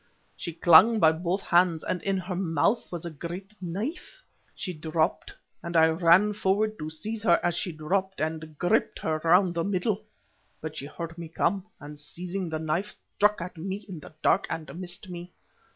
[0.35, 4.23] She clung by both hands, and in her mouth was a great knife.
[4.55, 9.21] She dropped, and I ran forward to seize her as she dropped, and gripped her
[9.23, 10.03] round the middle.
[10.59, 14.47] But she heard me come, and, seizing the knife, struck at me in the dark
[14.49, 15.31] and missed me.